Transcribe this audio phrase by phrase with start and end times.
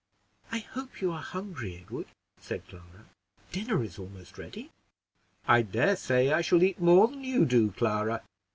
[0.51, 2.07] "I hope you are hungry, Edward,"
[2.39, 3.05] said Clara;
[3.51, 4.71] "dinner is almost ready."
[5.47, 8.23] "I dare say I shall eat more than you do, Clara."